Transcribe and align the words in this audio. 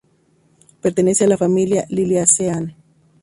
Pertenece 0.81 1.25
a 1.25 1.27
la 1.27 1.37
familia 1.37 1.85
Liliaceae. 1.89 2.75